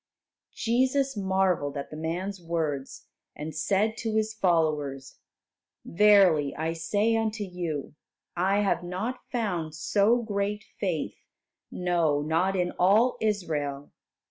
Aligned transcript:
Jesus 0.55 1.15
marvelled 1.15 1.77
at 1.77 1.91
the 1.91 1.95
man's 1.95 2.41
words, 2.41 3.05
and 3.35 3.53
said 3.53 3.95
to 3.97 4.15
His 4.15 4.33
followers, 4.33 5.19
"Verily, 5.85 6.55
I 6.55 6.73
say 6.73 7.15
unto 7.15 7.43
you, 7.43 7.93
I 8.35 8.61
have 8.61 8.81
not 8.81 9.19
found 9.31 9.75
so 9.75 10.19
great 10.23 10.63
faith, 10.79 11.17
no, 11.69 12.23
not 12.23 12.55
in 12.55 12.71
all 12.79 13.15
Israel." 13.21 13.91